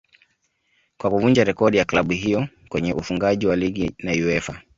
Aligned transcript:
kwa 0.97 1.09
kuvunja 1.09 1.43
rekodi 1.43 1.77
ya 1.77 1.85
club 1.85 2.11
hiyo 2.13 2.47
kwenye 2.69 2.93
ufungaji 2.93 3.47
wa 3.47 3.55
ligi 3.55 3.95
na 3.99 4.11
Uefa 4.11 4.61